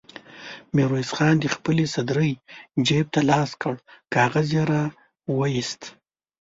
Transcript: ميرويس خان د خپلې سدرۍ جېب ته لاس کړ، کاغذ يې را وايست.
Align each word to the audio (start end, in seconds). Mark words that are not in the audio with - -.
ميرويس 0.75 1.11
خان 1.17 1.35
د 1.39 1.45
خپلې 1.55 1.85
سدرۍ 1.93 2.31
جېب 2.87 3.05
ته 3.15 3.21
لاس 3.29 3.51
کړ، 3.61 3.75
کاغذ 4.13 4.47
يې 4.57 4.63
را 4.71 4.83
وايست. 5.37 5.81